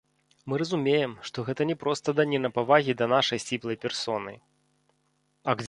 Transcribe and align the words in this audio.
Мы 0.51 0.55
разумеем, 0.61 1.11
што 1.29 1.43
гэта 1.49 1.67
не 1.71 1.75
проста 1.83 2.15
даніна 2.21 2.51
павагі 2.57 2.97
да 3.01 3.05
нашай 3.15 3.43
сціплай 3.45 3.79
персоны. 3.85 4.33